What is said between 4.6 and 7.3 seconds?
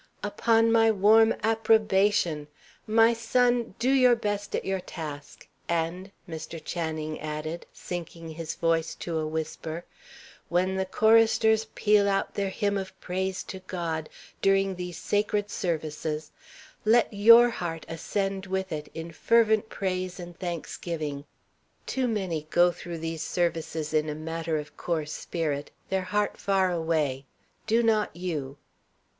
your task. And," Mr. Channing